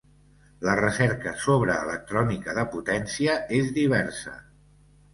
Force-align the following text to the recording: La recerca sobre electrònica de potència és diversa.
La 0.67 0.73
recerca 0.79 1.33
sobre 1.43 1.77
electrònica 1.87 2.57
de 2.61 2.65
potència 2.75 3.39
és 3.63 3.73
diversa. 3.81 4.39